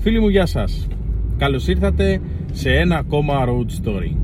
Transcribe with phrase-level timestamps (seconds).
[0.00, 0.86] Φίλοι μου, γεια σας.
[1.36, 2.20] Καλώς ήρθατε
[2.52, 4.16] σε ένα ακόμα road story.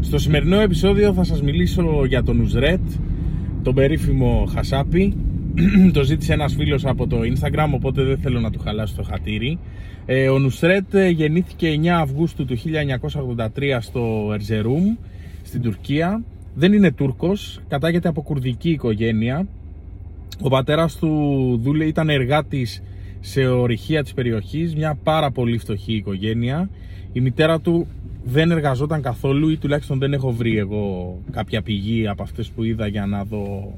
[0.00, 2.80] Στο σημερινό επεισόδιο θα σας μιλήσω για τον Ουζρέτ,
[3.62, 5.16] τον περίφημο Χασάπη.
[5.92, 9.58] Το ζήτησε ένας φίλος από το Instagram, οπότε δεν θέλω να του χαλάσω το χατήρι.
[10.06, 12.56] Ε, ο Νουσρέτ ε, γεννήθηκε 9 Αυγούστου του
[13.36, 13.46] 1983
[13.80, 14.96] στο Ερζερούμ,
[15.42, 16.22] στην Τουρκία.
[16.54, 19.46] Δεν είναι Τούρκος, κατάγεται από κουρδική οικογένεια.
[20.40, 21.08] Ο πατέρας του
[21.62, 22.82] δούλε ήταν εργάτης
[23.20, 26.68] σε ορυχεία της περιοχής, μια πάρα πολύ φτωχή οικογένεια.
[27.12, 27.86] Η μητέρα του
[28.24, 32.86] δεν εργαζόταν καθόλου ή τουλάχιστον δεν έχω βρει εγώ κάποια πηγή από αυτές που είδα
[32.86, 33.74] για να δω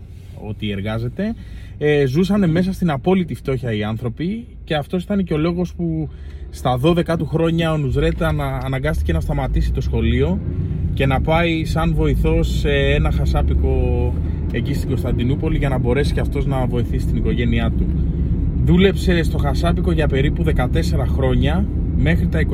[0.49, 1.35] ότι εργάζεται.
[1.79, 6.09] Ε, ζούσαν μέσα στην απόλυτη φτώχεια οι άνθρωποι και αυτός ήταν και ο λόγος που
[6.51, 8.29] στα 12 του χρόνια ο Νουζρέτα
[8.63, 10.41] αναγκάστηκε να σταματήσει το σχολείο
[10.95, 14.15] και να πάει σαν βοηθός σε ένα χασάπικο
[14.52, 17.87] εκεί στην Κωνσταντινούπολη για να μπορέσει και αυτός να βοηθήσει την οικογένειά του.
[18.65, 20.66] Δούλεψε στο χασάπικο για περίπου 14
[21.07, 21.66] χρόνια
[21.97, 22.45] μέχρι τα 26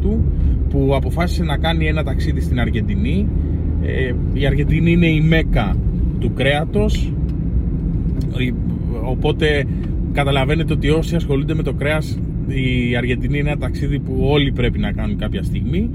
[0.00, 0.24] του
[0.68, 3.28] που αποφάσισε να κάνει ένα ταξίδι στην Αργεντινή.
[3.82, 5.76] Ε, η Αργεντινή είναι η μέκα
[6.20, 7.12] του κρέατος
[9.04, 9.66] οπότε
[10.12, 12.18] καταλαβαίνετε ότι όσοι ασχολούνται με το κρέας
[12.48, 15.90] η Αργεντινή είναι ένα ταξίδι που όλοι πρέπει να κάνουν κάποια στιγμή.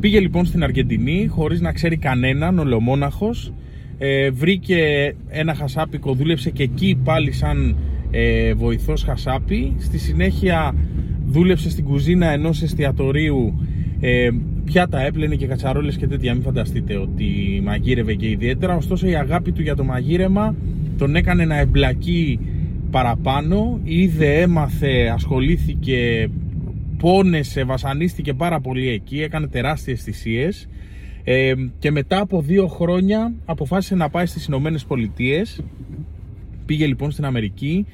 [0.00, 3.52] Πήγε λοιπόν στην Αργεντινή χωρίς να ξέρει κανέναν, ολομόναχος
[3.98, 7.76] ε, βρήκε ένα χασάπικο, δούλεψε και εκεί πάλι σαν
[8.10, 9.74] ε, βοηθός χασάπι.
[9.78, 10.74] Στη συνέχεια
[11.26, 13.66] δούλεψε στην κουζίνα ενός εστιατορίου
[14.00, 14.28] ε,
[14.64, 16.34] πιάτα έπλαινε και κατσαρόλες και τέτοια.
[16.34, 18.76] Μην φανταστείτε ότι μαγείρευε και ιδιαίτερα.
[18.76, 20.54] Ωστόσο η αγάπη του για το μαγείρεμα
[20.98, 22.40] τον έκανε να εμπλακεί
[22.90, 26.30] παραπάνω είδε, έμαθε, ασχολήθηκε
[26.98, 30.68] πόνεσε, βασανίστηκε πάρα πολύ εκεί έκανε τεράστιες θυσίες
[31.24, 35.60] ε, και μετά από δύο χρόνια αποφάσισε να πάει στις Ηνωμένες Πολιτείες.
[36.66, 37.86] πήγε λοιπόν στην Αμερική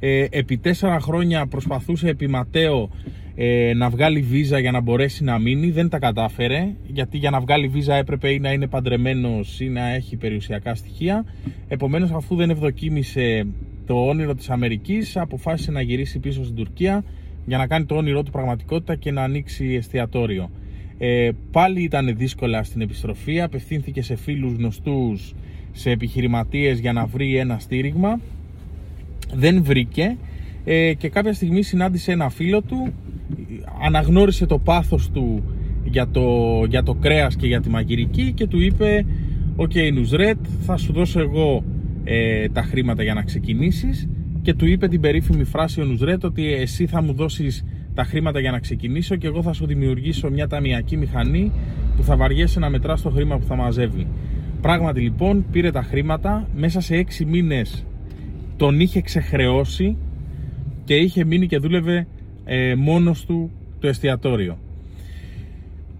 [0.00, 2.90] ε, επί τέσσερα χρόνια προσπαθούσε επί Ματέο
[3.40, 5.70] ε, να βγάλει βίζα για να μπορέσει να μείνει.
[5.70, 9.88] Δεν τα κατάφερε, γιατί για να βγάλει βίζα έπρεπε ή να είναι παντρεμένος ή να
[9.88, 11.24] έχει περιουσιακά στοιχεία.
[11.68, 13.46] Επομένως, αφού δεν ευδοκίμησε
[13.86, 17.04] το όνειρο της Αμερικής, αποφάσισε να γυρίσει πίσω στην Τουρκία
[17.46, 20.50] για να κάνει το όνειρό του πραγματικότητα και να ανοίξει εστιατόριο.
[20.98, 25.34] Ε, πάλι ήταν δύσκολα στην επιστροφή, απευθύνθηκε σε φίλους γνωστούς,
[25.72, 28.20] σε επιχειρηματίες για να βρει ένα στήριγμα.
[29.34, 30.16] Δεν βρήκε
[30.64, 32.92] ε, και κάποια στιγμή συνάντησε ένα φίλο του
[33.82, 35.42] αναγνώρισε το πάθος του
[35.84, 36.24] για το,
[36.68, 39.04] για το κρέας και για τη μαγειρική και του είπε
[39.56, 41.64] «OK okay, Νουζρέτ, θα σου δώσω εγώ
[42.04, 44.08] ε, τα χρήματα για να ξεκινήσεις»
[44.42, 48.40] και του είπε την περίφημη φράση ο Νουζρέτ ότι εσύ θα μου δώσεις τα χρήματα
[48.40, 51.52] για να ξεκινήσω και εγώ θα σου δημιουργήσω μια ταμιακή μηχανή
[51.96, 54.06] που θα βαριέσαι να μετράς το χρήμα που θα μαζεύει.
[54.60, 57.84] Πράγματι λοιπόν πήρε τα χρήματα, μέσα σε 6 μήνες
[58.56, 59.96] τον είχε ξεχρεώσει
[60.84, 62.06] και είχε μείνει και δούλευε
[62.44, 63.50] ε, μόνος του
[63.80, 64.58] το εστιατόριο.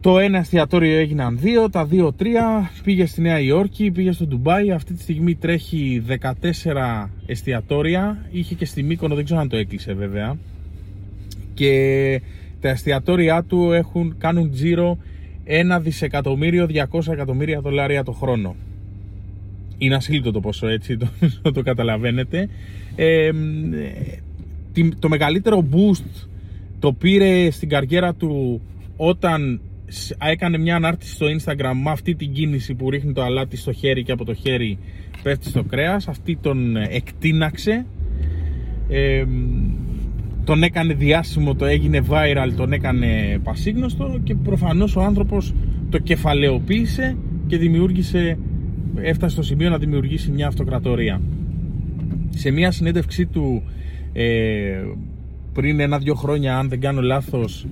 [0.00, 4.70] Το ένα εστιατόριο έγιναν δύο, τα δύο τρία, πήγε στη Νέα Υόρκη, πήγε στο Ντουμπάι,
[4.70, 9.92] αυτή τη στιγμή τρέχει 14 εστιατόρια, είχε και στη Μύκονο, δεν ξέρω αν το έκλεισε
[9.92, 10.36] βέβαια.
[11.54, 12.20] Και
[12.60, 14.98] τα εστιατόρια του έχουν, κάνουν τζίρο
[15.76, 18.56] 1 δισεκατομμύριο 200 εκατομμύρια δολάρια το χρόνο.
[19.78, 21.08] Είναι ασύλληπτο το ποσό έτσι, το,
[21.52, 22.48] το καταλαβαίνετε.
[22.96, 23.30] Ε,
[24.98, 26.28] το μεγαλύτερο boost
[26.78, 28.60] το πήρε στην καριέρα του
[28.96, 29.60] όταν
[30.18, 34.02] έκανε μια ανάρτηση στο Instagram με αυτή την κίνηση που ρίχνει το αλάτι στο χέρι
[34.02, 34.78] και από το χέρι
[35.22, 37.86] πέφτει στο κρέας αυτή τον εκτίναξε
[38.88, 39.24] ε,
[40.44, 45.54] τον έκανε διάσημο, το έγινε viral, τον έκανε πασίγνωστο και προφανώς ο άνθρωπος
[45.90, 48.38] το κεφαλαιοποίησε και δημιούργησε,
[49.00, 51.20] έφτασε στο σημείο να δημιουργήσει μια αυτοκρατορία.
[52.30, 53.62] Σε μια συνέντευξή του
[54.12, 54.82] ε,
[55.58, 57.66] πριν ένα-δυο χρόνια, αν δεν κάνω λάθος,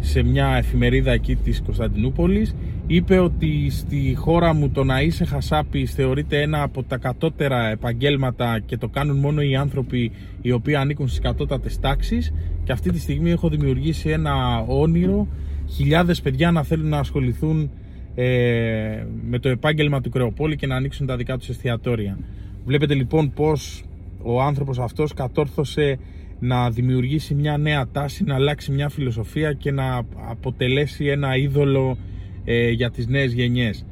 [0.00, 2.54] σε μια εφημερίδα εκεί της Κωνσταντινούπολης
[2.86, 8.58] είπε ότι στη χώρα μου το να είσαι χασάπης θεωρείται ένα από τα κατώτερα επαγγέλματα
[8.66, 12.32] και το κάνουν μόνο οι άνθρωποι οι οποίοι ανήκουν στις κατώτατες τάξεις
[12.64, 15.26] και αυτή τη στιγμή έχω δημιουργήσει ένα όνειρο
[15.68, 17.70] χιλιάδες παιδιά να θέλουν να ασχοληθούν
[18.14, 22.18] ε, με το επάγγελμα του Κρεοπόλη και να ανοίξουν τα δικά τους εστιατόρια.
[22.64, 23.84] Βλέπετε λοιπόν πως
[24.22, 25.98] ο άνθρωπος αυτός κατόρθωσε
[26.40, 31.96] να δημιουργήσει μια νέα τάση, να αλλάξει μια φιλοσοφία και να αποτελέσει ένα είδωλο
[32.44, 33.84] ε, για τις νέες γενιές.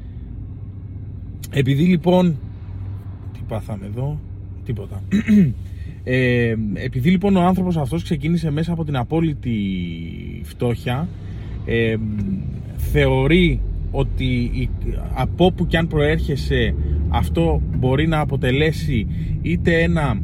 [1.51, 2.39] Επειδή λοιπόν...
[3.33, 4.19] Τι πάθαμε εδώ...
[4.65, 5.01] Τίποτα.
[6.03, 9.51] Ε, επειδή λοιπόν ο άνθρωπος αυτός ξεκίνησε μέσα από την απόλυτη
[10.43, 11.07] φτώχεια
[11.65, 11.95] ε,
[12.75, 13.61] θεωρεί
[13.91, 14.69] ότι
[15.13, 16.75] από όπου και αν προέρχεσαι
[17.09, 19.07] αυτό μπορεί να αποτελέσει
[19.41, 20.21] είτε ένα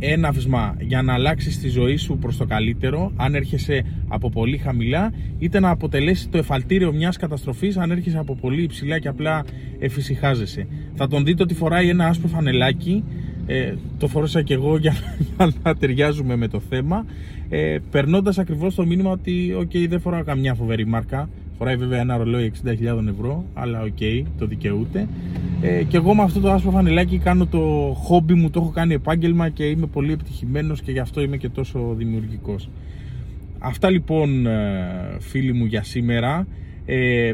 [0.00, 5.12] έναυσμα για να αλλάξεις τη ζωή σου προς το καλύτερο αν έρχεσαι από πολύ χαμηλά
[5.38, 9.44] είτε να αποτελέσει το εφαλτήριο μιας καταστροφής αν έρχεσαι από πολύ υψηλά και απλά
[9.78, 10.66] εφησυχάζεσαι.
[10.94, 13.04] Θα τον δείτε ότι φοράει ένα άσπρο φανελάκι.
[13.46, 14.94] Ε, το φορέσα και εγώ για,
[15.62, 17.04] να ταιριάζουμε με το θέμα.
[17.48, 21.28] Ε, περνώντας ακριβώς το μήνυμα ότι ok δεν φοράω καμιά φοβερή μάρκα
[21.60, 22.72] φοράει βέβαια ένα ρολόι 60.000
[23.08, 25.08] ευρώ αλλά ok το δικαιούται.
[25.60, 27.58] Ε, και εγώ με αυτό το άσπρο φανελάκι κάνω το
[27.96, 31.48] χόμπι μου, το έχω κάνει επάγγελμα και είμαι πολύ επιτυχημένος και γι' αυτό είμαι και
[31.48, 32.68] τόσο δημιουργικός.
[33.58, 36.46] Αυτά λοιπόν ε, φίλοι μου για σήμερα.
[36.86, 37.32] Ε,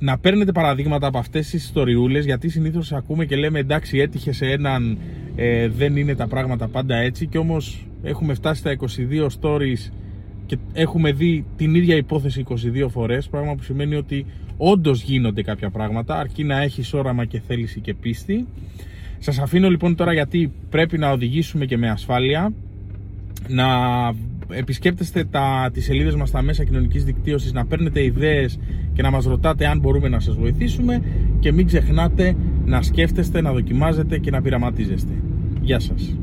[0.00, 4.46] να παίρνετε παραδείγματα από αυτές τις ιστοριούλες γιατί συνήθως ακούμε και λέμε εντάξει έτυχε σε
[4.46, 4.98] έναν
[5.36, 9.90] ε, δεν είναι τα πράγματα πάντα έτσι και όμως έχουμε φτάσει στα 22 stories
[10.46, 14.26] και έχουμε δει την ίδια υπόθεση 22 φορές πράγμα που σημαίνει ότι
[14.56, 18.46] όντως γίνονται κάποια πράγματα αρκεί να έχει όραμα και θέληση και πίστη
[19.18, 22.52] σας αφήνω λοιπόν τώρα γιατί πρέπει να οδηγήσουμε και με ασφάλεια
[23.48, 23.66] να
[24.48, 28.58] επισκέπτεστε τα, τις σελίδες μας στα μέσα κοινωνικής δικτύωσης να παίρνετε ιδέες
[28.92, 31.02] και να μας ρωτάτε αν μπορούμε να σας βοηθήσουμε
[31.38, 35.12] και μην ξεχνάτε να σκέφτεστε, να δοκιμάζετε και να πειραματίζεστε.
[35.60, 36.16] Γεια σας.